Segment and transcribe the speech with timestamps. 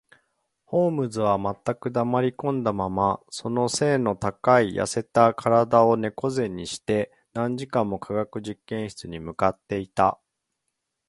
[0.65, 10.19] ホームズは全く黙りこんだまま、その脊の高い痩せた身体を猫脊にして、何時間も化学実験室に向っていた